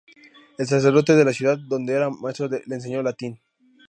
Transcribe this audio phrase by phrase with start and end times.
[0.57, 3.39] El sacerdote de la ciudad donde era maestro le enseñó latín.